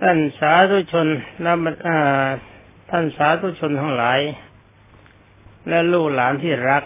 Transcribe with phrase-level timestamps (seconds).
[0.00, 1.08] ท่านสาธุชน
[1.42, 1.52] และ
[2.90, 4.20] ท่านสาธุชนทั้งหลาย
[5.68, 6.84] และลูกหลานที่รัก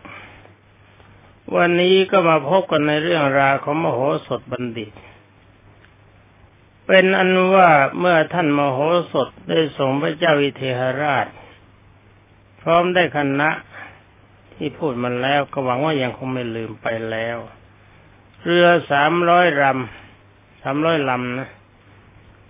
[1.56, 4.90] วันนี้ก็มาพบกันในเรื่องราวของมโหสถบัณฑิต
[6.86, 8.78] เป็นอันว่าเมื่อท่านมโห
[9.12, 11.26] สถได้ส่งพระเจ้าวิเทหราช
[12.60, 13.50] พร้อมได้คณะ
[14.54, 17.36] ที่พูดมาแล้วก็หวังว่ายังคงไม่ลืมไปแล้ว
[18.42, 21.50] เรือสามร้อยลำสามร้อยลำนะ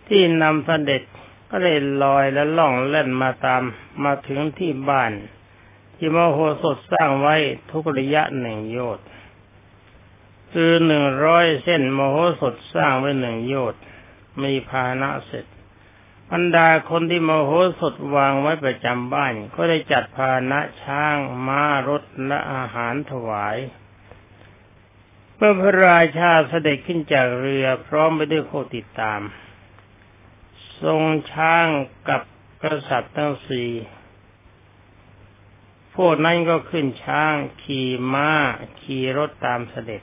[0.08, 1.02] ที่นำเสด็จ
[1.50, 3.62] ก็ได้ลอยและล่องเล่นมาตาม
[4.04, 5.12] มาถึงที่บ้าน
[5.96, 7.36] ที่มโหสถสร้างไว้
[7.70, 9.06] ทุกระยะหนึ่งโยชน์
[10.52, 13.80] คือหนึ่งร้อยเส้นมโหสถสร้างไว้หนึ่งโยชน์
[14.42, 15.46] มีพาหนะเสร็จ
[16.30, 17.50] บรรดาคนที่มโห
[17.80, 23.56] สถวางไว้ประจำบ้าน ก็ได้จัดพาหนะช้างม้ารถและอาหารถวาย
[25.36, 29.20] เมื่อพระราชาเสด็จขึ้นจากเรือพร้อมไปด้วยโคติดตาม
[30.82, 31.02] ทรง
[31.32, 31.66] ช้าง
[32.08, 32.22] กับ
[32.62, 33.70] กษัตริย์ทั้งสี่
[35.94, 38.30] พวกนั้นก็ขึ้นช้าง ขี่ม้า
[38.80, 40.02] ขี่รถตามเสด็จ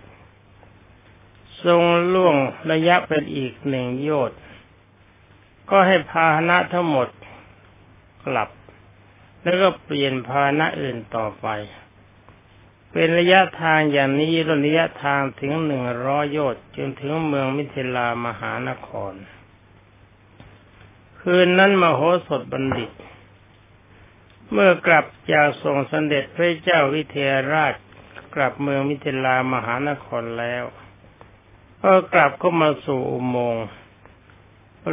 [1.65, 2.35] ทรงล่วง
[2.71, 4.39] ระยะเป็นอีกหนึ่งโยชน์
[5.69, 7.07] ก็ให้พาหนะทั้งหมด
[8.25, 8.49] กลับ
[9.43, 11.47] แล้วก็เปลี่ยนพาหนะอื่นต่อไป
[12.91, 14.33] เป็นระยะทางอย่างนี้
[14.65, 19.13] ระยะทางถึงหนึ่งร้อยโยชน์จนถึงเมืองมิถิลามหานคร
[21.21, 22.91] คืนนั้นมโหสถบัณฑิต
[24.51, 27.73] เมื่อกลับจากส่งสเด็จพระเจ้าวิเทหราช
[28.35, 30.63] กลับเมืองมิถิลามหานครแล้ว
[31.83, 33.65] ก็กลับเข้ามาสู่อุโมงค์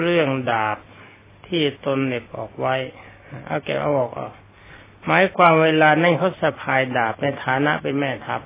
[0.01, 0.79] เรื่องดาบ
[1.47, 2.77] ที่ตนเน็บออกไว้
[3.47, 4.31] เอาแกเอาออกเอา
[5.07, 8.41] หมายความเวลานั่งเขาสะพายดาบในฐานะเป็นแม่ทัพ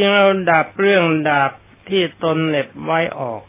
[0.00, 1.52] ยังเอาดาบเรื่องดาบ
[1.88, 3.42] ที่ตนเน็บไว้ออก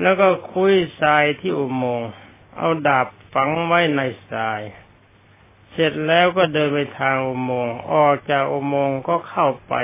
[0.00, 2.10] แล้วก็คุยทรายที่อุโมงค์
[2.58, 4.60] เอาดาบฝังไว้ในทราย
[5.70, 9.74] เสร็จแล้วก็เดินไปทางอุโมงค์ออกจากอุโมงค์ก็เข้าไป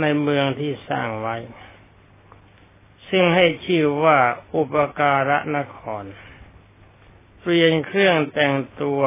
[0.00, 1.36] ในเมืองที่สร้างไว้
[3.08, 4.18] ซึ่งให้ชื่อว่า
[4.54, 6.04] อุปการะนคร
[7.40, 9.02] เปลี่ยนเครื่องแต่งตัว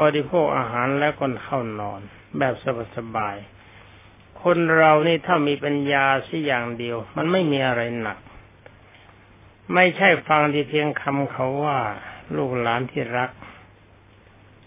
[0.00, 2.00] บริโภคอาหารแล้วก็เข้านอน
[2.38, 2.54] แบบ
[2.96, 8.18] สบายๆคนเรานี่ถ้ามีปัญญาสิอย่างเดียว มันไม่มีอะไรหนัก
[9.74, 11.78] ไม่ใช่ฟังที่เพียงคำเขาว่า
[12.36, 13.30] ลูกหลานที่รัก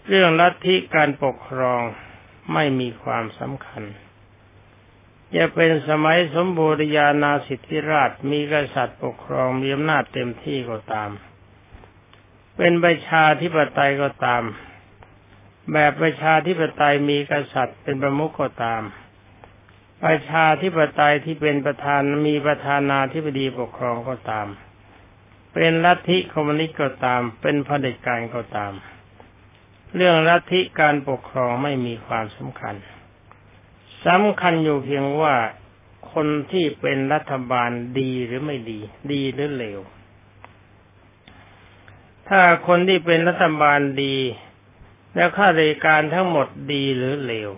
[0.08, 1.82] เรื่องลัทธิการปกครอง
[2.52, 3.82] ไม่มีความสำคัญ
[5.36, 11.10] จะเป็นสมัยสมบูรณานาสิทธิราชมีกษัตริย์ปกครองมีอำนาจเต็มที่ก็ตาม
[12.56, 14.42] เป็นประชาธิปไตยก็ตาม
[15.72, 18.82] แบบประชาธิปไตยมีกษัตริย์เป็นประมุขก็ตาม
[20.04, 24.48] ประชาธิปไตยที่เป็นประธานมีประธานาธิบดีปกครองก็ตาม
[25.52, 28.72] เป็นลัทธิคอมมิวนิสต์ก็ตาม เป็นเผด็จการก็ตาม
[29.94, 32.74] เรื่องลัทธิการปกครองไม่มีความสำคัญ
[34.06, 35.34] สำคัญอยู่เพียงว่า
[36.12, 38.80] คนที่เป็นรัฐบาลดีหรือไม่ดี
[39.12, 39.80] ดีหรือเลว
[42.28, 44.16] ถ้าคนที่เป็นรัฐบาลดี
[45.14, 47.50] แล้วข้าราชการทั้งหมดดีหรือเลว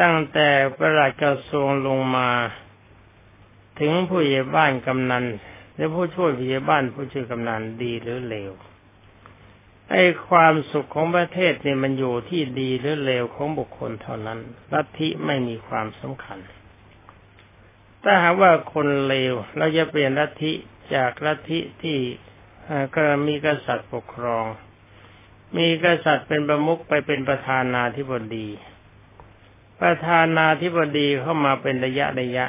[0.00, 0.48] ตั้งแต่
[0.78, 2.30] ประหลัดกระทรวงลงมา
[3.80, 5.24] ถึงผู้ใหญ่บ้านกำนัน
[5.76, 8.52] และผู้ช่วยผู้ใหญ่บ้านผู้ช่วยกำนันดีหรือเลว
[9.90, 14.38] ไอ้ความสุขของประเทศเนี่ยมันอยู่ที่ดีหรือเลวของบุคคลเท่านั้น
[14.72, 16.38] ลัทธิไม่มีความสำคัญ
[18.02, 20.52] ถ้าหากว่าคนเลวเราจะเปลี่ยนลัทธิ
[20.94, 21.98] จากลัทธิที่
[22.94, 24.44] ก็มีกษัตริย์ปกครอง
[25.56, 28.48] มีกษัตริย์เป็นประมุขไปเป็นประธานาธิบดี
[29.80, 32.46] ประธานาธิบดีเข้ามาเป็นระยะระยะ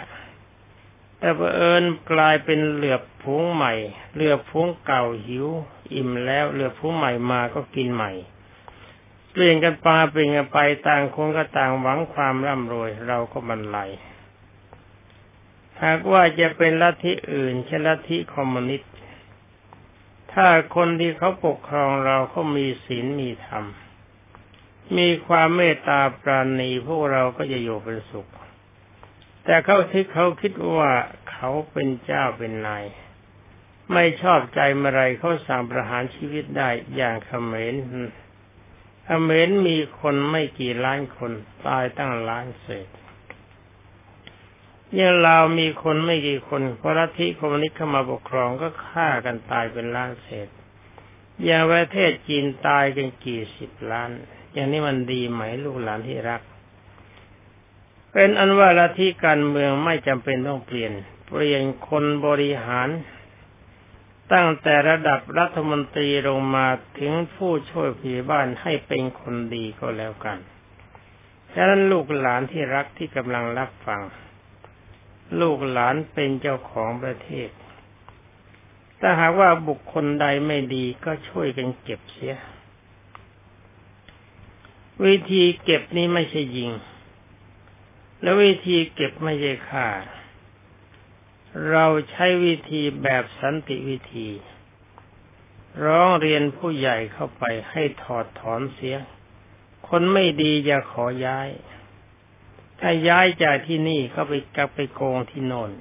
[1.25, 3.73] แต่เผอิญกลายเป็นเหลือบพุงใหม่
[4.13, 5.47] เหลือบพุงเก่าหิว
[5.93, 8.11] อิ่มแล้วเหลือบพุงใหม่มาก็กินใหม่
[9.31, 13.89] เปลี่ยนกันปลาเปลี่ยนกันไปต่างคนก็ต่างหวังความร่ำรวยเราก็บรรลัย
[15.83, 18.93] หากว่าจะเป็นลัทธิอื่นเช่นลัทธิคอมมิวนิสต์
[20.33, 23.65] ถ้าคนที่เขาปกครองเราเขามีศีลมีธรรม
[24.97, 28.27] มีความเมตตาปราณีพวกเราก็จะอยู่เป็นสุข
[29.47, 30.91] แต่เขาที่เขาคิดว่า
[31.35, 32.85] เขาเป็นเจ้าเป็นนาย
[33.93, 37.73] ไม่ชอบใจเมื่อไรเขาสั่งประหารชีวิตได้อย่างเขมร
[39.05, 41.31] เขมรมีคนไม่กี่ล้านคน
[41.67, 42.87] ตายตั้งล้านเศษ
[44.97, 50.47] ยังเรามีคนไม่กี่คนเพราะลัทธิคอมมิวนิสต์เข้ามาปกครองก็ฆ่ากันตายเป็นล้านเศษ
[51.43, 54.09] อย่างประเทศจีนตายกันกี่สิบล้าน
[54.53, 56.41] อย่างนี้มันดีไหมลูกหลานที่รัก
[58.11, 60.91] เป็นอันว่าลัทธิการเมืองไม่จำเป็นต้องเปลี่ยน
[61.27, 62.89] เปลี่ยนคนบริหาร
[64.33, 66.67] ตั้งแต่ระดับรัฐมนตรีลงมา
[66.99, 70.37] ถึงผู้ช่วยผู้บ้านให้เป็นคนดีก็แล้วกัน
[71.53, 74.01] ฉะนั้นลูกหลานที่รักที่กำลังรับฟัง
[75.41, 77.49] ลูกหลานเป็นเจ้าของประเทศ
[78.99, 82.35] ถ้าหากว่าบุคคลใดไม่ดีก็ช่วยกันเก็บเสีย
[85.05, 86.71] วิธีเก็บนี้ไม่ใช่ยิง
[88.21, 89.87] แล้ววิธีเก็บไม่ใช่ฆ่า
[91.71, 94.29] เราใช้วิธีแบบสันติวิธี
[95.85, 98.97] ร้องเรียนผู้ใหญ่เข้าไปให้ถอดถอนเสีย
[99.87, 101.49] คนไม่ดีอย่าขอย้าย
[102.79, 105.71] ถ้าย้ายจากที่นี่ก็ไปกลับไปโกงที่โน่น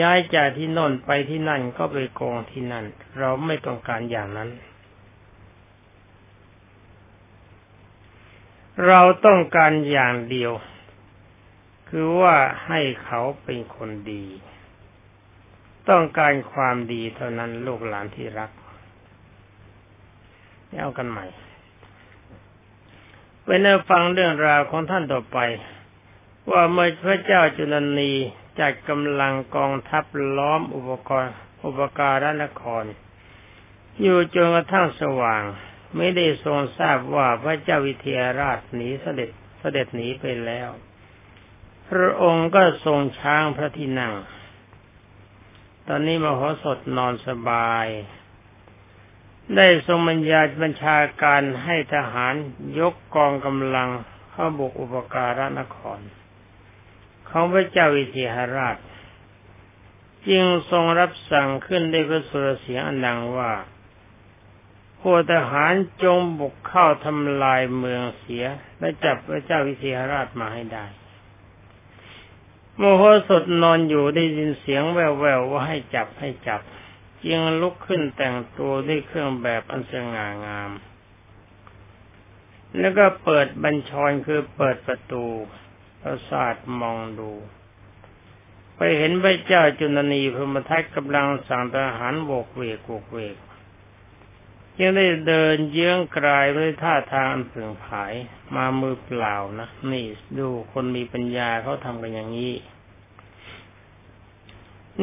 [0.00, 2.84] ย้ายจากที่โน่นไปที่นั่นก็ไปโกงที่นั่น
[3.18, 4.50] เราไม่ต้องการอย่างนั้น
[8.86, 10.52] เราต้องการอย่างเดียว
[11.88, 12.36] คือว่า
[12.66, 14.24] ให้เขาเป็นคนดี
[15.90, 18.50] ต้องการความดีเท่านั้นลูกหลานที่รัก
[20.80, 21.26] เอากันใหม่
[23.44, 25.38] ไปเนื้อฟังเรื่องราวของท่านต่อไป
[26.50, 28.12] ว่าเมื่อพระเจ้าจุลนี
[28.60, 30.04] จัดกำลังกองทัพ
[30.36, 31.34] ล้อมอุปกรณ์
[31.64, 32.84] อุปการะนคร
[34.00, 35.42] อยู่จนกระทั่งสว่าง
[35.96, 39.30] ไม่ได้ทรงทราบว่าพระเจ้าวิเทหราชหนีเสด็จ
[39.60, 40.68] เสด็จหนีไปแล้ว
[41.88, 44.12] พระองค์ก็ทรงช้างพระที่นั่ง
[45.94, 47.86] อนนี้มโหสถนอนสบาย
[49.56, 52.34] ได้ทรงบัญญาบัญชาการให้ทหาร
[52.78, 53.88] ยกกองกำลัง
[54.30, 56.00] เข้าบุกอุปการะนคร
[57.28, 58.76] ของพระเจ้าวิเทหราช
[60.28, 63.52] จึงทรงรับสั่งขึ้นด้วยพระสุรเสียงอันดังว่า
[65.00, 65.72] พวกทหาร
[66.02, 68.44] จงบุกเข้าทำลายเมืองเสีย
[68.78, 70.86] และจับพระเจ้าวิเทหราชมาให้ได้
[72.78, 75.06] โมโหสดนอนอยู่ได้ยินเสียงแว่
[75.38, 76.60] วๆว่าให้จับให้จับ
[77.24, 80.70] จึงลุกขึ้นแต่งตัวด้วยเครื่องแบบอันสง่างาม
[82.78, 85.24] แล้วก็เปิดบัญชรคือเปิดประตู
[86.00, 87.30] ปราสาทมองดู
[88.76, 93.36] ไปเห็นพระเจ้าจุลนีพรหมทัตกำลังสั่งทหารโหวกเหวกโหวกเหวก
[94.80, 98.12] ยังได้เดินเยื้องกรายด้วยท่าทางอันเสื่องผาย
[98.54, 100.06] มามือเปล่านะนี่
[100.38, 102.54] ดูคนมีปัญญาเขาทำกันอย่างนี้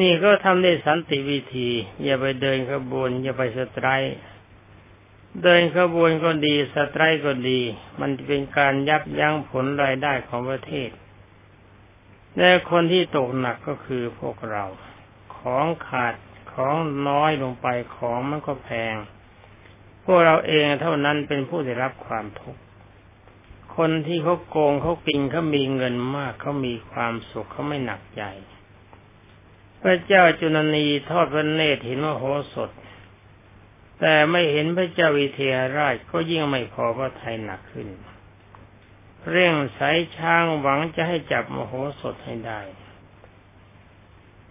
[0.00, 1.70] นี่ก็ทำได้สันติวิธี
[2.04, 4.14] อย่าไปเดินขบวน อย่าไป strike
[5.42, 7.60] เดินขบวนก็ดี strike ก็ดี
[8.00, 10.90] มันเป็นการยับยั้งผลรายได้ของประเทศ
[12.38, 14.64] และคนที่ตกหนักก็คือพวกเรา
[15.36, 16.14] ของขาด
[16.52, 16.74] ของ
[17.08, 18.94] น้อยลงไปของมันก็แพง
[20.12, 22.60] วกเราเองเท่านั้นเป็นผู้ได้รับความทุกข์
[23.76, 28.22] คนที่เขาโกงเขากินเขามีเงินมากเขามีความสุขเขาไม่หนักใจ
[29.82, 32.24] พระเจ้าจุนนีทอดพระเนตรเห็นว่าโห
[32.54, 32.70] สถ
[34.00, 37.88] แต่ไม่เห็นพระเจ้าวิเทหราชก็ยิ่งไม่พอพระทัยหนักขึ้น
[39.30, 42.60] เร่งสายช้างหวังจะให้จับมโหสถให้ได้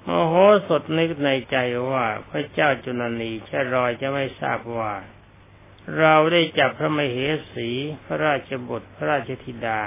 [0.08, 0.34] มโห
[0.68, 1.58] สถนึกในใจ
[1.92, 4.94] ว่าพระเจ้าจุนนีชะรอยจะไม่ทราบว่า
[5.98, 7.18] เราได้จับพระมเห
[7.54, 7.70] สี
[8.06, 9.82] พระราชบุตร พระราชธิดา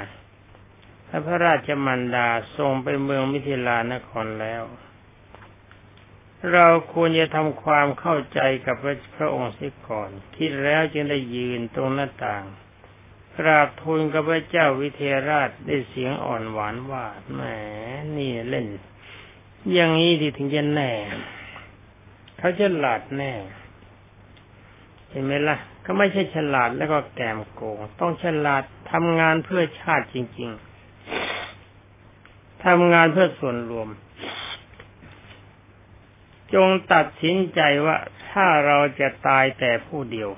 [1.07, 4.63] และพระราชมันดาส่งไปเมืองมิถิลานครแล้ว
[6.53, 8.77] เราควรจะทำความเข้าใจกับ
[9.17, 12.45] พระองค์เสียก่อน คิดแล้วจึงได้ยืนตรงหน้าต่าง
[13.39, 17.41] กราบทูลกับพระเจ้าวิเทหราชได้เสียงอ่อนหวานว่าแหม
[18.17, 18.67] นี่เล่น
[19.73, 20.93] อย่างนี้ที่ถึงจะแน่
[22.39, 23.33] เขาฉลาดแน่
[25.11, 28.63] เห็นไหมล่ะ ขาไม่ใช่ฉลาดแล้วก็แกมโกง ต้องฉลาด
[28.93, 30.51] ทำงานเพื่อชาติจริง
[31.37, 33.89] ๆทำงานเพื่อส่วนรวม
[36.55, 37.97] จงตัดสินใจว่า
[38.29, 40.31] ถ้าเราจะตายแต่ผู้เดียว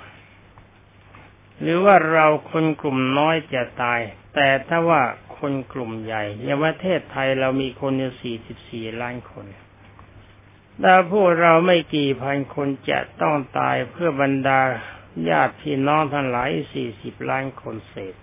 [1.60, 4.00] หรือว่าเราคนกลุ่มน้อยจะตาย
[4.34, 5.02] แต่ถ้าว่า
[5.38, 9.46] คนกลุ่มใหญ่อย่างประเทศไทยเรามีคนอยู่สี่สิบสี่ล้านคน
[10.82, 14.60] ถ้าพวกเราไม่กี่พันคนจะต้องตายเพื่อบรรดา
[15.28, 18.14] ญาติพี่น้องทั้งหลายสี่สิบล้านคนเศษ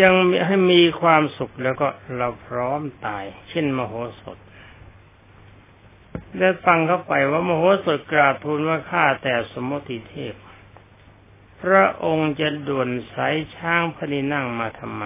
[0.00, 0.14] ยัง
[0.46, 4.38] ให้มีความสุขแล้วก็เราพร้อมตาย เช่นมโหสถ
[6.38, 10.34] ได้ฟังเข้าไปว่ามโหสถกราบทูลว่าข้าแต่สมมติเทพ
[11.62, 15.04] พระองค์จะด่วนสายช้างพนินั่งมาทำไม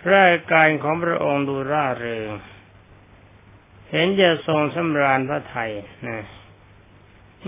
[0.00, 2.30] พระาการของพระองค์ดูร่าเริง
[3.90, 5.72] เห็นจะทรงสำราญพระไทย
[6.08, 6.20] นะ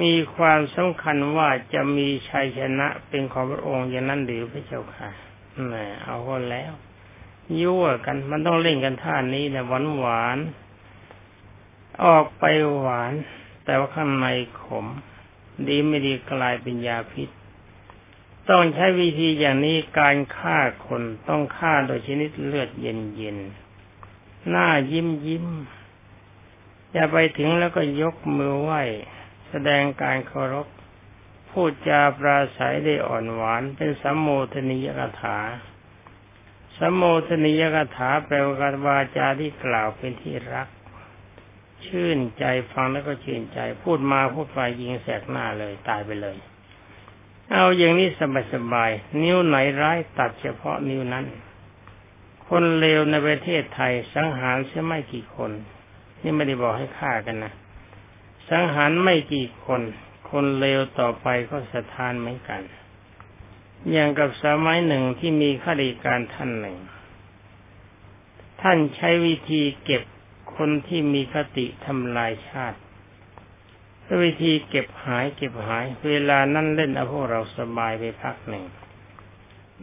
[0.00, 5.08] มีความสำคัญว่าจะมีชัยชนะเป็นของพระองค์อย่างนั้นหรือพระเจ้าค่ะ
[5.66, 6.72] แหมเอาคนแล้ว
[7.60, 10.38] ยั่วกันมันต้องเล่นกันท่านี้นี่ยหวานหวาน
[12.04, 12.44] ออกไป
[12.78, 13.12] หวาน
[13.64, 14.26] แต่ว่าข้างใน
[14.62, 14.86] ขม
[15.68, 17.28] ดีไม่ดีกลายเป็นยาพิษ
[18.50, 23.38] ต้องใช้วิธีอย่างนี้การฆ่าคนต้องฆ่าโดยชนิดเลือดเย็นเย็น
[24.48, 25.46] หน้ายิ้มยิ้ม
[26.92, 28.82] อย่าไปถึงแล้วก็ยกมือไหว้
[29.54, 30.66] แสดงการเคารพ
[31.50, 35.38] พูดจาปราศัยได้อ่อนหวาน เป็นสัมโมทนิยกถา
[36.78, 40.68] สัมโมทนิยกถาแปลว่าวาจาที่กล่าวเป็นที่รัก
[41.86, 46.36] ชื่นใจฟังแล้วก็ชื่นใจ พูดมาพูดไปยิงแสกหน้าเลยตายไปเลย
[47.50, 48.08] เอาอย่างนี้
[48.54, 51.26] สบายๆนิ้วไหนร้ายตัดเฉพาะนิ้วนั้น
[52.48, 55.50] คนเลวในประเทศไทยสังหารเสียไม่กี่คน
[56.22, 57.52] นี่ไม่ได้บอกให้ฆ่ากันนะ
[58.48, 59.82] สังหารไม่กี่คน
[60.30, 62.62] คนเลวต่อไปก็สะทานเหมือนกัน
[63.90, 66.78] อย่างกับสมัยหนึ่งที่มีข้าราชการท่านหนึ่ง
[68.62, 70.02] ท่านใช้วิธีเก็บ
[70.56, 72.78] คนที่มีคติทำลายชาติ
[74.24, 78.64] วิธีเก็บหายเก็บหาย เวลานั่นเล่นเอาพวกเราสบายไปพักหนึ่ง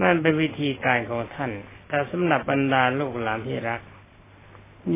[0.01, 1.51] นั่นเป็นวิธีการของท่าน
[1.87, 3.81] แต่สำหรับบรรดาลูกหลานที่รัก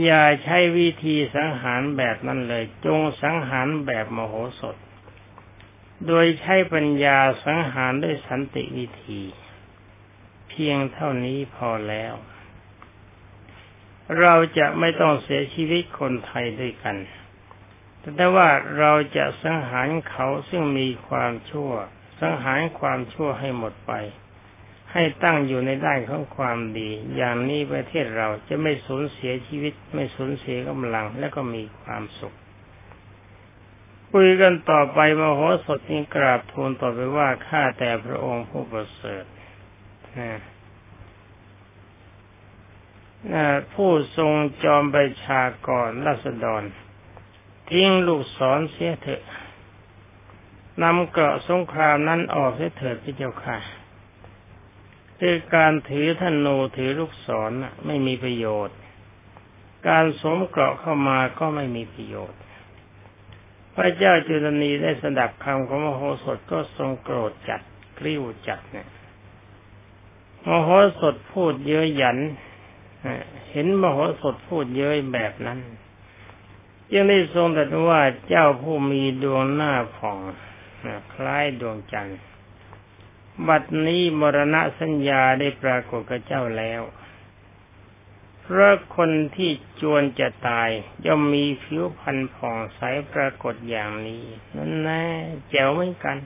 [0.01, 4.75] อย่าใช้วิธีสังหารแบบนั้นเลย จงสังหารแบบมโหสถ
[6.07, 9.21] โดยใช้ปัญญาสังหารด้วยสันติวิธี
[10.49, 12.13] เพียงเท่านี้พอแล้ว
[14.19, 16.97] เราจะไม่ต้องเสียชีวิตคนไทยด้วยกัน
[18.15, 21.71] แต่ว่าเราจะสังหารเขาซึ่งมีความชั่ว
[22.19, 23.93] สังหารความชั่วให้หมดไป
[24.93, 32.35] ให้ตั้งอยู่ในด้านของความดี อย่างนี้ประเทศเราจะไม่สูญเสียชีวิต ไม่สูญเสียกำลัง และก็มีความสุข
[34.11, 39.23] คุยกันต่อไปมโหสถนี้กราบทูลต่อไปว่าข้าแต่พระองค์ผู้ประเสริฐ
[43.73, 44.33] ผู้ทรง
[44.63, 46.63] จอมไปชากรรัศดร
[47.69, 49.23] ทิ้งลูกศรเสียเถอะ
[50.83, 53.57] นำเกราะสงครามนั้นออกเสียเถิดพระเจ้าค่ะ
[55.19, 57.51] คือการถือธนูถือลูกศร
[57.85, 58.77] ไม่มีประโยชน์
[59.87, 62.39] การสวมเกราะเข้ามาก็ไม่มีประโยชน์
[63.75, 67.61] พระเจ้าจุลนีได้สดับคำของมโหสถก็ทรงโกรธจัด
[67.99, 68.87] กริ้วจัดเนี่ย
[70.47, 72.17] มโหสถพูดเย้ยหยัน
[73.51, 75.59] เห็นมโหสถพูดเย้ยแบบนั้น
[76.93, 80.17] ยังได้ทรงตรัสว่าเจ้าผู้มีดวงหน้าผ่อง
[81.13, 82.17] คล้ายดวงจันทร์
[83.47, 86.81] บัดนี้มรณะสัญญาได้ปรากฏกับเจ้าแล้ว
[88.41, 90.69] เพราะคนที่จวนจะตาย
[91.05, 92.81] ย่อมมีผิวพรรณผ่องใส
[93.13, 94.23] ปรากฏอย่างนี้
[94.55, 95.05] นั่นแน่
[95.49, 96.17] แจ๋วเหมือนกัน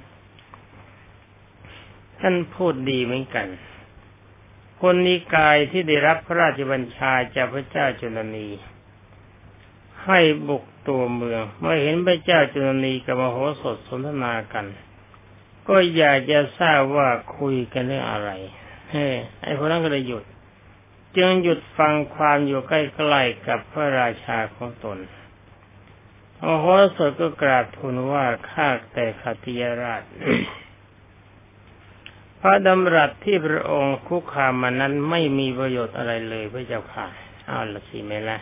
[2.19, 3.47] ท่านพูดดีเหมือนกัน
[4.81, 8.47] คนนิกายที่ได้รับพระราชบัญชาจากพระเจ้าจุลนี
[10.05, 14.65] ให้บุกตัวเมือง เมื่อเห็นพระเจ้าจุลนีกับมโหสถสนทนากัน
[15.67, 18.31] ก็อยากจะทราบว่าคุยกันเรื่องอะไร
[18.91, 19.07] เฮ้
[19.41, 20.24] ไอ้คนนั้นก็เลยหยุด
[21.17, 22.71] จึงหยุดฟังความอยู่ใก
[23.13, 24.97] ล้ๆกับพระราชาของตน
[26.41, 30.01] โอโหสถก็กราบทูลว่าข้าแต่ขติยราช
[32.41, 37.05] พระดำรัสที่พระองค์คุกคามมานั้นไม่มีประโยชน์อะไรเลยพระเจ้าค่ะ
[37.45, 38.38] เอาวละสิไม่ละ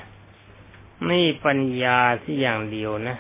[1.10, 3.18] นี่ปัญญาที่อย่างเดียวนะ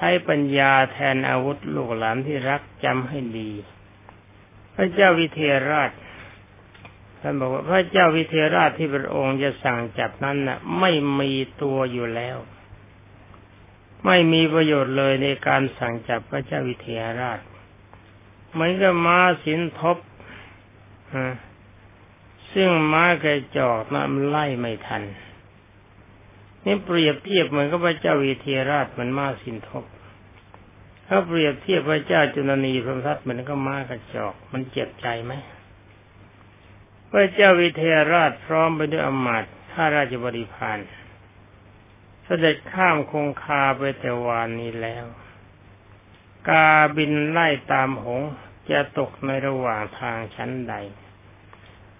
[0.00, 3.50] ใช้ปัญญาแทนอาวุธลูกหลานที่รักจำให้ดี
[4.74, 5.40] พระเจ้าวิเท
[5.70, 5.90] ราช
[7.20, 12.36] ท่านบอกว่าพระเจ้าวิเทราชที่พระองค์จะสั่งจับนั้นน่ะ ไม่มีตัวอยู่แล้ว
[14.06, 17.40] ไม่มีประโยชน์เลยในการสั่งจับพระเจ้าวิเทหราช
[18.52, 19.96] เหมือนกับม้าสินทบ
[22.52, 25.02] ซึ่งม้ากระจอกนะมันไล่ไม่ทัน
[26.68, 29.84] นี่เปรียบเทียบเหมือนกับพระเจ้าวิเทหราชเหมือนม้าสินทบ
[31.06, 35.32] ถ้าเปรียบเทียบพระเจ้าจุลนีพระทัตเหมือนกับม้ากระจอก มันเจ็บใจไหม
[37.10, 40.78] พระเจ้าวิเทหราชพร้อมไปด้วยอมาตย์ข้าราชบริพาร
[42.24, 45.04] เสด็จข้ามคงคาไปแต่วานนี้แล้ว
[46.48, 48.22] กาบินไล่ตามหง
[48.70, 50.74] จะตกในระหว่างทางชั้นใด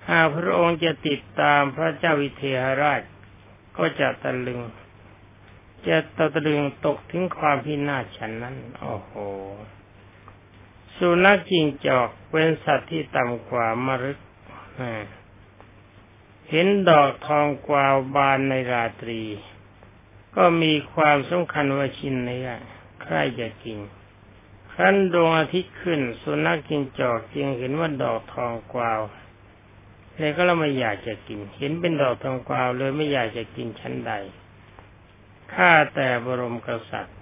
[0.08, 3.00] หากพระองค์จะติดตามพระเจ้าวิเทหราช
[3.78, 4.61] ก็จะตะลึง
[5.87, 9.12] จะตะลึงตกถึงความพินาศฉันนั้น โอ้โห
[10.97, 14.18] สุนัขจิงจอกเป็นสัตว์ที่ต่ำกว่ามรึก
[16.50, 19.23] เห็นดอกทองกวาวบานในราตรี
[20.37, 22.49] ก็มีความสำคัญว่าชินเนื้อ
[23.02, 23.78] ใครจะกิน
[24.73, 29.00] ครั้นดวงอาทิตย์ขึ้น สุนัขกินจอกจึงเห็นว่าดอกทองกวาว
[30.18, 34.12] เลยก็เราไม่อยากจะกิน เห็นเป็นดอกทองกวาวเลยไม่อยากจะกินชั้นใด
[35.54, 37.18] ข้าแต่บรมกษัตริย์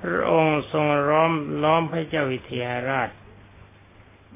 [0.00, 3.10] พระองค์ทรงล้อมล้อมพระเจ้าวิเทหราช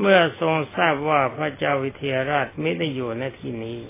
[0.00, 3.80] เมื่อทรงทราบว่าพระเจ้าวิเทหราชไม่ได้อยู่ในที่นี้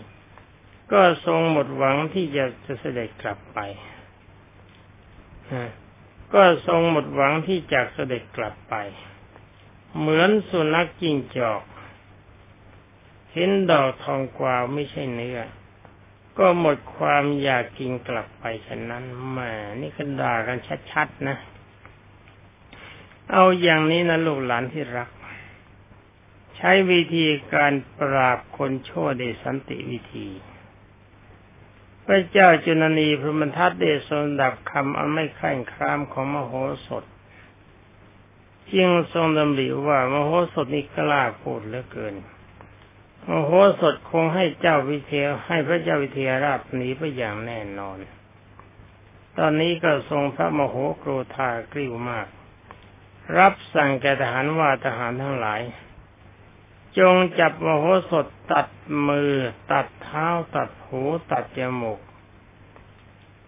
[0.92, 3.58] ก็ทรงหมดหวังที่จะจะเสด็จกลับไป
[6.34, 8.74] ก็ทรงหมดหวังที่จะเสด็จกลับไป
[9.98, 11.62] เหมือนสุนัขจิ้งจอก
[13.38, 15.40] ห็นดอกทองกวาวไม่ใช่เนื้อ
[16.38, 19.38] ก็หมดความอยากกินกลับไปฉะนั้นแหม
[19.80, 20.58] นี่ก็ด่ากัน
[20.92, 21.36] ชัดๆนะ
[23.32, 25.08] เอาอย่างนี้นะลูกหลานที่รัก
[26.56, 30.28] ใช้วิธีการปราบคนชั่วโดยสันติวิธี
[32.04, 36.52] พระเจ้าจุนนีพระมทัตได้ทรงดับคำอันไม่ข่งครามของมโห
[36.86, 37.04] สถ
[38.72, 42.14] จึงทรงดำริว่ามโหสถนี้กล้าพูดเหลือเกิน
[43.30, 47.98] โมโหสถคงให้เจ้าวิเทหให้พระเจ้าวิเทหราชหนีไปอย่างแน่นอน
[49.38, 52.26] ตอนนี้ก็ทรงพระมโหโกรธากริ้วมาก
[53.38, 55.60] รับสั่งแก่ทหารว่าทหารทั้งหลาย
[56.98, 58.68] จงจับมโหสถตัด
[59.08, 59.32] มือ
[59.72, 62.00] ตัดเท้า ตัดหู ตัดจมูก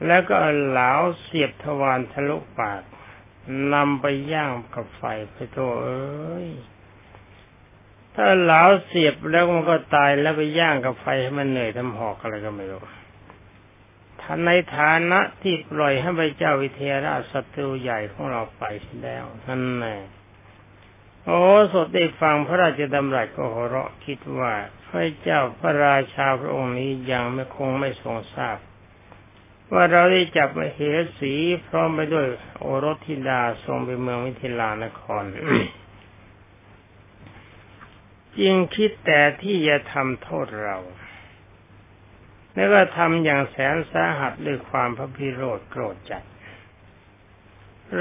[0.07, 2.83] แล้วก็เหลาเสียบทวารทะลุปาก
[3.73, 6.49] นำไปย่างกับไฟไปโตเอ้ย
[8.23, 12.81] ถ้าเหลาเสียบแล้วมันก็ตายแล้วไปย่างกับไฟให้มันเหนื่อยทำหอกอะไรก็ไม่รู้
[14.21, 18.65] ท่านในฐานะที่ปล่อยให้พระเจ้าวิเทหราชศัตรูใหญ่ของเราไป
[19.03, 19.97] แล้วนั่นแน่
[21.25, 21.41] โอ้
[21.73, 24.55] สดได้ฟังพระราชดำรัสก็หัวเราะคิดว่า
[24.87, 28.59] พระเจ้าพระราชาพระองค์นี้ยังไม่คงไม่ทรงทราบ
[29.73, 30.81] ว่าเราได้จับมาเห
[31.19, 31.35] สี
[31.67, 32.27] พร้อมไปด้วย
[32.61, 35.23] โอรสธิดาทรงไปเมืองวิทิลานคร
[38.39, 40.79] จึงคิดแต่ที่จะทำโทษเรา
[42.55, 46.25] แล้วก็ทำอย่างแสนสาหัสด้วยความพระพิโรธโกรธจัด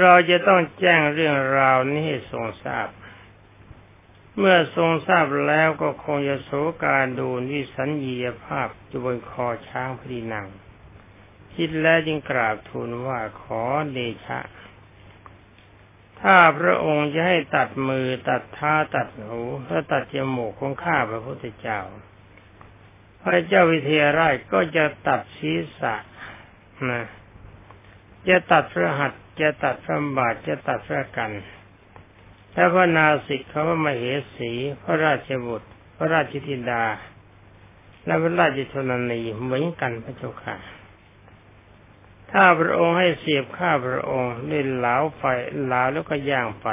[0.00, 2.88] เราจะต้องแจ้งเรื่องราวนี้ให้ทรงทราบ
[4.38, 6.50] เมื่อทรงทราบแล้วก็คงจะโศ
[6.84, 10.46] การดูนิสัญญีภาพอยู่บนคอช้างพรีนัง
[11.54, 14.38] คิดแล้วจึงกราบทูลว่าขอเดชะ
[16.22, 21.80] ถ้าพระองค์จะให้ตัดมือตัดเท้าตัดหูและตัดจมูกของข้าพระพุทธเจ้า
[23.22, 25.94] พระเจ้าวิเทหราชก็จะตัดศีรษะ
[26.90, 27.02] นะ
[28.28, 31.30] จะตัดพระหัตจะตัดพระบาทจะตัดพระกัน
[32.54, 34.04] ถ้าพระนาสิกเขาว่ามาเห
[34.36, 34.52] สี
[34.82, 36.84] พระราชบุตร พระราชธิดา
[38.06, 40.56] และพระราชชนนีเหมือนกันพระเจ้าค่ะ
[42.32, 45.22] ถ้าพระองค์ให้เสียบข้าพระองค์เล่นเหลาไฟ
[45.64, 46.68] เหลาแล้วก็ย่างไป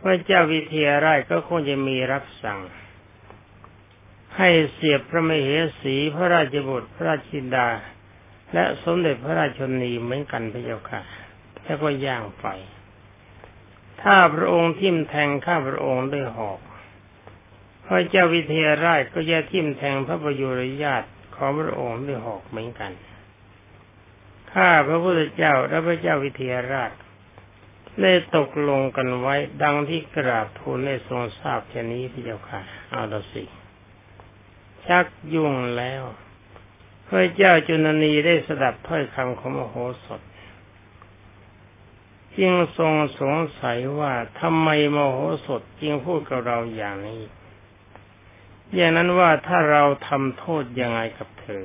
[0.00, 2.60] พระเจ้าวิเทหราชก็คงจะมีรับสั่ง
[4.36, 5.48] ให้เสียบพระมเห
[5.80, 7.68] สีพระราชบุตรพระราชธิดา
[8.52, 11.00] และสมเด็จพระราชชนีเหมือนกันพระเจ้าค่ะ
[11.64, 12.46] แล้วก็ย่างไป
[14.02, 16.60] ถ้าพระองค์ทิ่มแทงข้าพระองค์ด้วยหอก
[17.86, 22.92] พระเจ้าวิเทหราชก็จะทิ่มแทงพระประยุรญาติของพระองค์ด้วยหอกเหมือนกัน
[24.52, 26.92] ข้าพระพุทธเจ้าและพระเจ้าวิเทหราช
[28.02, 32.60] ได้ตกลงกันไว้ ดังที่กราบทูลในทรงทราบเช่นนี้พระเจ้าค่ะ
[32.90, 33.44] เอาละสิ
[34.86, 36.02] ชักยุ่งแล้ว
[37.06, 40.20] พระเจ้าจุนนีได้สดับถ้อยคำของมโหสถ
[42.38, 47.22] จึงทรงสงสัยว่าทำไมมโหสถจึงพูดกับเราอย่างนี้
[48.74, 51.64] อย่างนั้นว่าถ้าเราทำโทษยังไงกับเธอ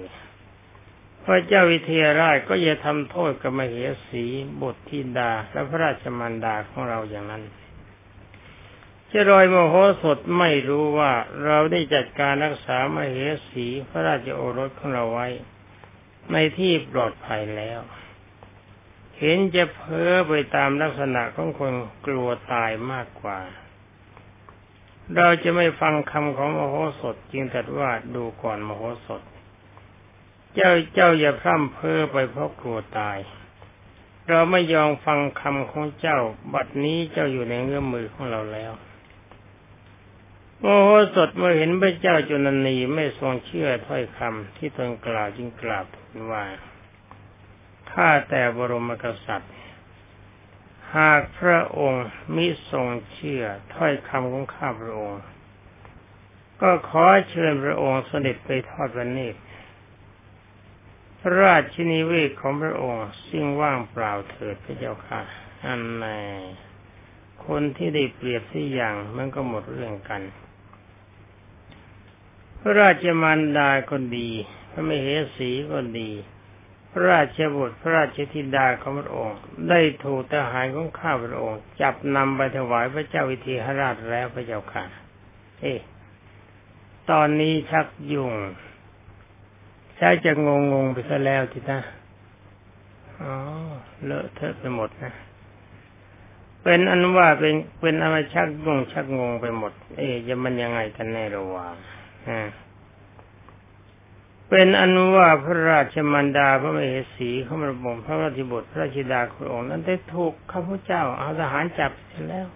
[1.29, 3.75] พระเจ้าวิเทหราชก็จะทำโทษกับมเห
[4.07, 4.25] สี
[4.61, 7.43] บทธิดา และพระราชมารดาของเราอย่างนั้น
[9.07, 11.11] เจรอยโมโหสถไม่รู้ว่า
[11.45, 13.17] เราได้จัดการรักษามเห
[13.49, 15.27] สีพระราชโอรสของเราไว้
[16.31, 17.79] ในที่ปลอดภัยแล้ว
[19.19, 21.73] เห็นจะเพ้อไปตามลักษณะของคน
[22.05, 23.39] กลัวตายมากกว่า
[25.15, 29.21] เราจะไม่ฟังคำของมโหสถจึงตัดว่าดูก่อนมโหสถ
[30.59, 33.17] เจ้าเจ้าอย่าพร่ำเพ้อไปเพราะกลัวตาย
[34.29, 36.19] เราไม่ยอมฟังคำของเจ้า
[36.53, 38.71] บัดนี้เจ้าอยู่ในเงื้อมือของเราแล้ว
[40.59, 46.43] โมโหสถเมื่อเห็นพระเจ้าจุนันีไม่ทรงเชื่อถ้อยคำที่ตนกล่าวจึงกราบทูลว่า
[47.91, 49.53] ข้าแต่บรมกษัตริย์
[50.95, 53.43] หากพระองค์มิทรงเชื่อ
[53.75, 55.21] ถ้อยคำของข้าพระองค์
[56.61, 59.39] ก็ขอเชิญพระองค์เสด็จไปทอดพระเนตร
[61.27, 65.21] ระราชนิเวศของพระองค์สิ่งว่างเปล่าเถิดพระเจ้าค่ะ
[65.65, 66.19] อันแน่
[67.45, 70.21] คนที่ได้เปรียบที่อย่างมันก็หมดเรื่องกัน
[72.59, 74.29] พระราชมารดาก็ดี
[74.71, 76.09] พระมเหสีก็ดี
[76.91, 79.37] พระราชบุตรพระราชธิดาของพระองค์
[79.69, 84.83] ได้ถูกทหารของข้าพระองค์ จับนำไปถวายพระเจ้าวิเทหราชแล้วพระเจ้าค่ะ
[85.61, 85.79] เอ๊ะ
[87.09, 88.33] ตอนนี้ชักยุ่ง
[89.99, 91.79] ช่จะงงงไปซะแล้วทีนะ
[93.21, 93.33] อ๋อ
[94.05, 95.13] เลอะเทอะไปหมดนะ
[96.63, 101.73] เป็นอันว่าเป็นเป็นอะไรชักงงชักงงไปหมด เอ๊ะจะมันยังไงกันแน่ระหว่าง
[102.29, 102.41] อ่า
[104.49, 112.47] เป็นอันว่าพระราชมันดาพระมเหสีเขามาบ่มพระราชบุตรพระราชดาคุณองค์นั้นได้ถูกข้าพเจ้าเอาทหารจับเสร็จแล้ว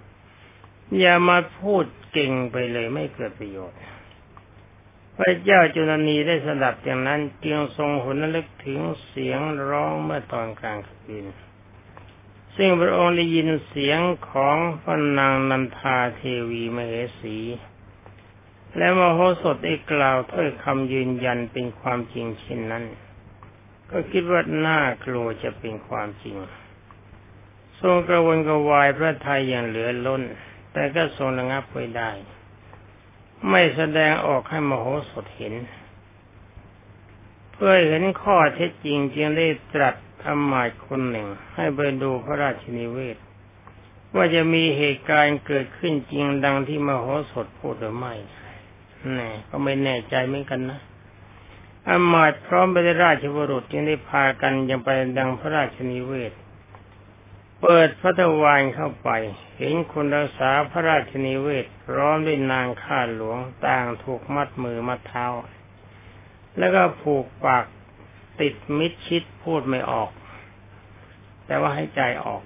[1.00, 3.78] อย่ามาพูดเก่งไปเลยไม่เกิดประโยชน์
[5.18, 11.26] พระเจ้าจุลนีได้สดับอย่างนั้นจึงทรงหุนลึกถึงเสียงร้องเมื่อตอนกลางคืน
[12.56, 17.38] ซึ่งพระองค์ได้ยินเสียงของพระนางนันทาเทวีมเหสี
[18.78, 22.84] และมโหสถได้กล่าวถ้อยคำยืนยันเป็นความจริงเช่นนั้น
[23.92, 26.38] ก็คิดว่าน่ากลัวจะเป็นความจริง
[27.82, 30.22] ทรงกระวนกระวายพระทัยอย่างเหลือล้น
[30.74, 32.12] แต่ก็ทรงระงับไว้ได้
[33.50, 35.54] ไม่แสดงออกให้มโหสถเห็น
[37.52, 43.18] เพื่อเห็นข้อเท็จจริงจึงได้ตรัสอมาตคนหนึ่ง ให้ไปดูพระราชนิเวศ
[44.16, 48.14] ว่าจะมีเหตุการณ์เกิดขึ้นจริงดังที่มโหสถพูดหรือไม่
[49.16, 50.80] แน่ก็ไม่แน่ใจเหมือนกันนะ
[51.88, 56.32] อมาตพร้อมไปด้วยราชบุรุษจึงได้พากันยังไปดังพระราชนิเวศ
[57.62, 59.10] เปิดพระทวารเข้าไป
[59.58, 65.26] เห็นคนรักษาพระราชนิเวศพร้อมด้วยนางข้าหลวงต่างถูกมัดมือมัดเท้า
[66.58, 67.66] แล้วก็ผูกปาก
[68.42, 70.12] ติดมิดชิดพูดไม่ออก
[71.46, 72.44] แต่ว่าให้ใจออก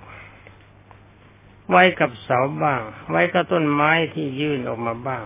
[1.70, 5.26] ไว้กับเสาบ้าง ไว้กับต้นไม้ที่ยื่นออกมาบ้าง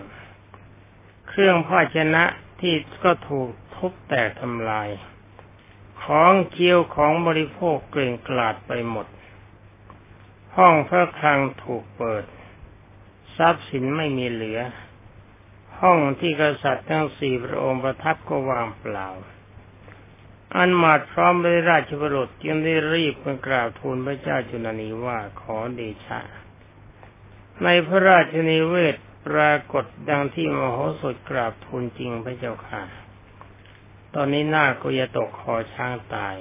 [1.28, 2.24] เครื่องภาชนะ
[2.60, 2.74] ที่
[3.04, 4.88] ก็ถูกทุบแตกทำลาย
[6.04, 9.06] ของเคี้ยวของบริโภคเกลื่อนกลาดไปหมด
[10.56, 12.24] ห้องพระคลังถูกเปิด
[13.36, 14.60] ทรัพย์สินไม่มีเหลือ
[15.80, 19.08] ห้องที่กษัตริย์ทั้งสี่พระองค์ประทับก็วางเปล่า
[20.56, 26.20] อันมาดพร้อมด้วยราชบุรุษจึงได้รีบไปกราบทูลพระเจ้าจุลนีว่าขอเดชะ
[27.64, 32.82] ในพระราชนิเวศปรากฏดังที่มโหสถกราบทูลจริงพระเจ้าค่ะ
[34.14, 36.36] ตอนนี้หน้าก็จะตกคอช้างตาย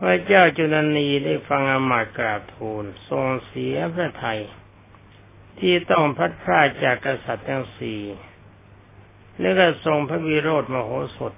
[0.00, 4.40] พระเจ้าจุลนีได้ฟังอมาตกราบทูลทรงเสียพระไทย
[5.58, 8.02] ที่ต้องพัดพราจากกษัตริย์ทั้งสี่
[9.40, 11.32] แล้วก็ทรงพระวิโรธมโหสถ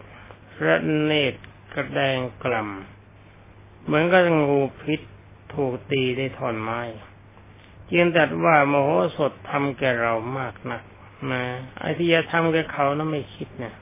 [0.56, 1.40] พระเนตร
[1.74, 5.00] กระแดงกล่ำเหมือนกับงูพิษ
[5.54, 6.80] ถูกตีได้ถอนไม้
[7.90, 10.82] จึงตัดว่ามโหสถทำแก่เรามากนัก
[11.32, 11.44] นะ
[11.78, 13.74] ไอ้ที่จะทำแก่เขานั้นไม่คิดนะ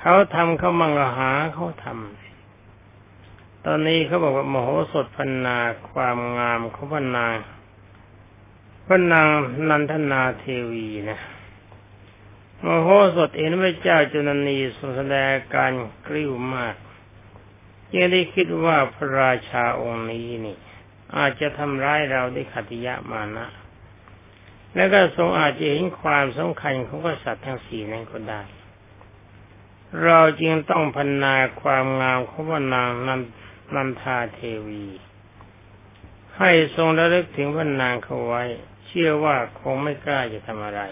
[0.00, 2.21] เขาทำเขามังหาเขาทำ
[3.66, 5.58] ตอนนี้เขาบอกว่ามโหสถพันนา
[5.90, 7.34] ความงามของพันนาง
[8.86, 9.26] พระนาง
[9.68, 11.20] นันทนาเทวีนะ
[12.64, 15.72] มโหสถเห็นพระเจ้าจุนนีทรงแสดงการ
[16.06, 16.76] กริ้วมาก
[17.94, 20.58] ยังได้คิดว่าพระราชาองค์นี้นี่
[21.16, 23.46] อาจจะทำร้ายเราด้วยขัติยะมานะ
[24.74, 28.42] แล้วก็ทรงอาจจะเห็นความสำคัญของกษัตริย์ทั้งสี่นั้นก็ได้
[30.04, 33.20] เราจึงต้องพันนาความงามของพระนางนัน
[33.76, 34.84] นันทาเทวี
[36.38, 38.42] ให้ทรงระลึกถึงพระนางเขาไว้
[38.86, 40.82] เชื่อว่าคงไม่กล้าจะทำอะไร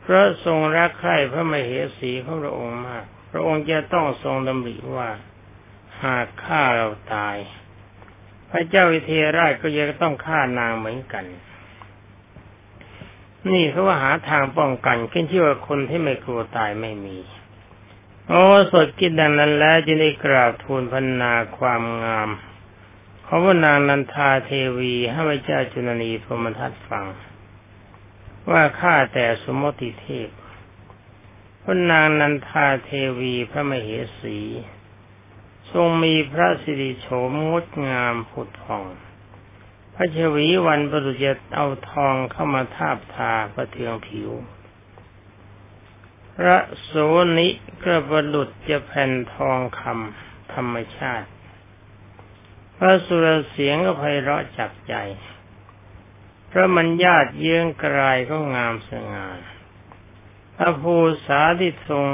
[0.00, 5.10] เพราะทรงรักใคร่พระมเหสีของพระองค์มาก พระองค์จะต้องทรงดำริว่า
[6.04, 7.36] หากฆ่าเราตาย
[8.50, 11.24] พระเจ้าวิเทหราชก็ยังต้องฆ่านางเหมือนกัน
[13.50, 17.16] นี่เขาว่าหาทางป้องกันขึ้นชื่ว่าคนที่ไม่กลัวตายไม่มี
[18.32, 22.30] โอ้สดคิดดังนั้นแล้วจึงได้กราบทูลพันนาความงาม
[23.24, 27.06] ขอพระนางนันทาเทวีให้พระเจ้าจุลนีพรมทัตฟัง
[28.50, 30.28] ว่าข้าแต่สมมติเทพ
[31.62, 33.88] พระนางนันทาเทวีพระมเห
[34.20, 34.38] สี
[35.72, 38.84] ทรงมีพระสิริโฉมงดงามผุดผ่อง
[39.94, 44.30] พระชวีวันประดุจเอาทองเข้ามาทาบทาประเทืองผิว
[46.36, 46.92] พระโส
[47.38, 47.48] นิ
[47.82, 51.28] กระบรุษจะแผ่นทองคำธรรมชาติ
[52.76, 54.94] พระสุรเสียงก็ไพเราะจับใจ
[56.50, 59.28] พระมัญญาตเยื้องกลายก็งามสง่า
[60.56, 62.04] พระภูษาที่ทรง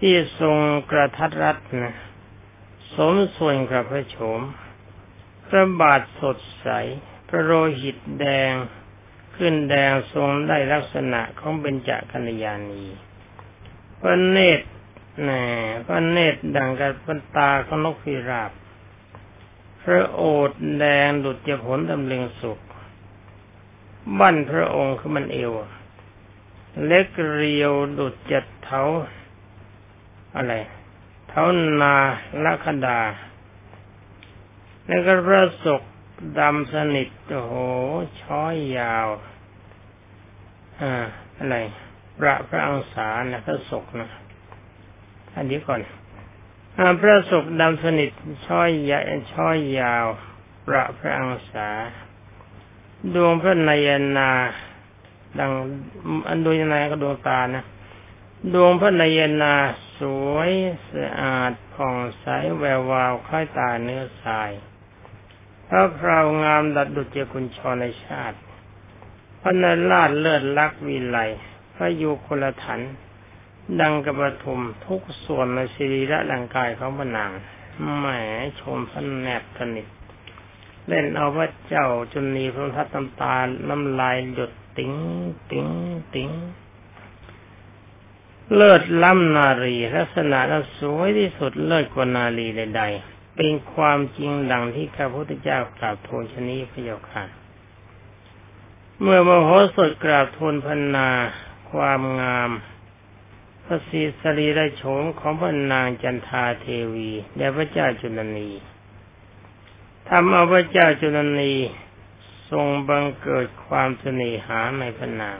[0.00, 0.56] ที่ทรง
[0.90, 1.94] กระทัดรัดนะ
[2.94, 4.40] สมส่วนกับพระโฉม
[5.46, 6.68] พระบาทสดใส
[7.28, 8.52] พระโรหิตแดง
[9.38, 12.84] ขึ้นแดงทรงได้ลักษณะของเบญจกัญญาณี
[14.00, 14.66] พระเนตร
[15.22, 15.44] แหน่
[15.86, 18.52] พระเนตรดังกับพนตาของนกพิราบ
[19.82, 22.60] พระโอษฐ์แดงดุจผลดำเลึงสุข
[24.18, 25.52] บั้นพระองค์คือมันเอว
[26.86, 28.82] เล็กเรียวดุจจัดเท้า
[30.36, 30.54] อะไร
[31.28, 31.44] เท้า
[31.80, 31.94] นา
[32.44, 33.00] ลัคดา
[34.86, 35.82] แล้วก็พระศก
[36.38, 37.54] ดำสนิทโอ้โห
[38.22, 39.08] ช้อยยาว
[40.80, 40.92] อ่า
[41.38, 41.56] อะไร
[42.18, 44.08] พระพระอังสานะพระศกนะ
[45.34, 45.80] อันนี้ก่อน
[46.78, 48.10] อพระศกดำสนิท
[48.46, 48.98] ช้อยยา
[49.32, 50.06] ช้อยยาว
[50.66, 51.68] ประพระอังสา
[53.14, 54.30] ดวงพระนายนา
[55.38, 55.50] ดัง
[56.28, 57.64] อันดวงนาก็ดวงตานะ
[58.54, 59.54] ดวงพระนายนา
[59.98, 60.00] ส
[60.32, 60.50] วย
[60.92, 62.26] สะอาดผ่องใส
[62.58, 64.50] แวววาวคล้ายตาเนื้อทราย
[65.68, 68.38] พระพราวงามดัดดุจเจกุญชรในชาติ
[69.40, 71.18] พระนราชเลิศลักวิไล
[71.74, 72.80] พระยุคลถัน
[73.80, 77.30] ดังกระปทุมทุกส่วนในสิริระร่างกายของพระนาง
[77.96, 78.06] แหม
[78.60, 79.86] ชมพระแนบสนิท
[80.88, 83.36] เล่นเอาพระเจ้าจุนีพระทัตน้ำตา
[83.68, 84.92] น้ำลายหยดติ๋ง
[85.50, 85.66] ติ๋ง
[86.14, 86.30] ติ๋ง
[88.54, 97.24] เลิศล้ำนารีลักษณะนั้นสวยที่สุดเลิศกว่านารีใดๆ เป็นความจริงดังที่ข้าพุทธเจ้ากราบทูลชนีพระเจ้าค่ะ
[99.00, 101.08] เมื่อมโหสถกราบทูลพันนา
[101.70, 102.50] ความงาม
[103.64, 108.50] พระศีสรีระโฉมของพระนางจันทาเทวีและพระเจ้าจุลนี
[110.08, 111.54] ทำเอาพระเจ้าจุลนี
[112.50, 115.38] ทรงบังเกิดความเสน่หาในพระนาง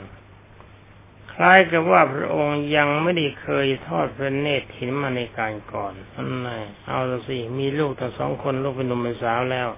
[1.41, 6.49] คล้ายกับว่าพระองค์ยังไม่ได้เคยทอดพระเนตรเห็นมาในการก่อนนั่นไง
[6.87, 9.69] เอาสิ มีลูกทั้งสองคนลูกเป็นหนุ่มเป็นสาวแล้ว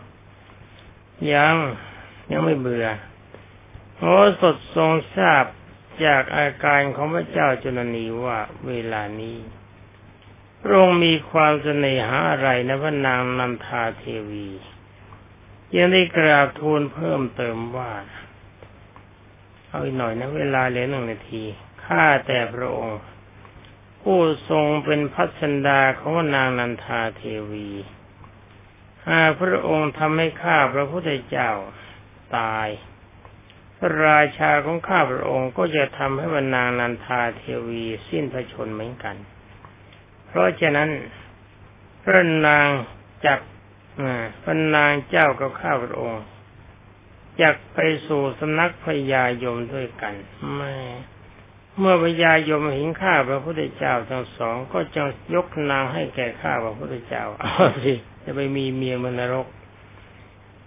[1.33, 1.55] ยัง
[2.31, 2.87] ยังไม่เบื่อ
[3.99, 5.45] โอ้สดทรงทราบ
[6.05, 9.37] จากอาการของพระเจ้าจุลนีว่าเวลานี้
[10.61, 14.49] พระองค์มีความเสน่หาอะไรนะพระนางนันทาเทวี
[15.75, 17.91] ยังได้กราบทูลเพิ่มเติมว่า
[19.73, 21.43] เอาอีกหน่อยนะ เวลาเหลือหนึ่งนาที
[21.85, 22.99] ข้าแต่พระองค์
[24.01, 27.69] ผู้ทรงเป็นพัชนดาของนางนันทาเทวี
[29.07, 31.51] หากพระองค์ทำให้ข้าพระพุทธเจ้า
[32.37, 32.67] ตาย
[33.77, 39.15] พระราชาของข้าพระองค์ก็จะทำให้วรนางนันทาเทวีสิ้นพระชนเหมือนกัน
[40.27, 40.89] เพราะฉะนั้น
[42.03, 42.67] พระนาง
[43.25, 43.39] จับ
[44.43, 46.23] พระนางเจ้ากับข้าพระองค์
[47.39, 50.13] อยากไปสู่สำนักพญายมด้วยกัน
[50.55, 50.73] ไม่
[51.79, 55.03] เมื่อพญายมเห็นข้าพระพุทธเจ้าทั้งสองก็จะ
[55.35, 59.47] ยกนางให้แก่ข้าพระพุทธเจ้าเอาสิจะไปมีเมียมนรก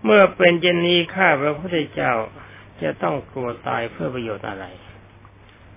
[0.04, 2.12] เมื่อเป็นเจนีข้าพระพุทธเจ้า
[2.82, 4.66] จะต้องกลัวตายเพื่อประโยชน์อะไร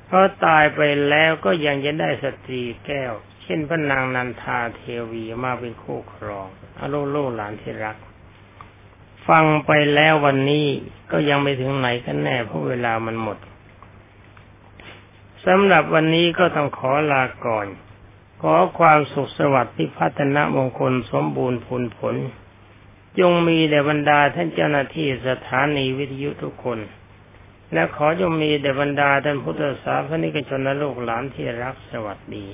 [0.06, 6.48] เพราะตายไปแล้วก็ยังจะได้สตรีแก้ว เช่นพระนางนันทาเทวีมาเป็นคู่ครอง
[6.80, 7.98] อโลโลหลานที่รัก
[9.28, 10.66] ฟังไปแล้ววันนี้
[11.12, 13.38] ก็ยังไม่ถึงไหนกันแน่เพราะเวลามันหมด
[15.46, 17.68] สำหรับวันนี้ก็ต้องขอลาก่อน
[18.42, 22.16] ขอความสุขสวัสดิ์ที่พัฒนามงคลสมบูรณ์ผลผล
[23.20, 26.80] จงมีแด่บรรดาท่านเจ้าหน้าที่สถานีวิทยุทุกคน
[27.74, 32.46] และขอจงมีแด่บรรดาท่านพุทธศาสนิกชนและลูกหลานที่รักสวัสดี